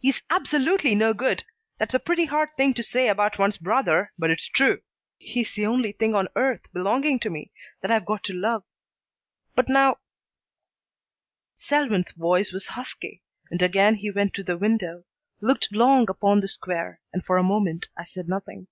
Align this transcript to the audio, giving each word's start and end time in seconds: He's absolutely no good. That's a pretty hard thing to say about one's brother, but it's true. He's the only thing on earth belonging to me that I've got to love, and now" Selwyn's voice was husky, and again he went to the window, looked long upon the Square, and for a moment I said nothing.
He's 0.00 0.22
absolutely 0.28 0.94
no 0.94 1.14
good. 1.14 1.44
That's 1.78 1.94
a 1.94 1.98
pretty 1.98 2.26
hard 2.26 2.54
thing 2.58 2.74
to 2.74 2.82
say 2.82 3.08
about 3.08 3.38
one's 3.38 3.56
brother, 3.56 4.12
but 4.18 4.28
it's 4.28 4.44
true. 4.46 4.82
He's 5.16 5.54
the 5.54 5.64
only 5.64 5.92
thing 5.92 6.14
on 6.14 6.28
earth 6.36 6.70
belonging 6.74 7.18
to 7.20 7.30
me 7.30 7.50
that 7.80 7.90
I've 7.90 8.04
got 8.04 8.22
to 8.24 8.34
love, 8.34 8.64
and 9.56 9.68
now" 9.70 9.96
Selwyn's 11.70 12.10
voice 12.12 12.52
was 12.52 12.66
husky, 12.76 13.22
and 13.50 13.62
again 13.62 13.94
he 13.94 14.10
went 14.10 14.34
to 14.34 14.42
the 14.42 14.58
window, 14.58 15.04
looked 15.40 15.72
long 15.72 16.10
upon 16.10 16.40
the 16.40 16.48
Square, 16.48 17.00
and 17.10 17.24
for 17.24 17.38
a 17.38 17.42
moment 17.42 17.88
I 17.96 18.04
said 18.04 18.28
nothing. 18.28 18.66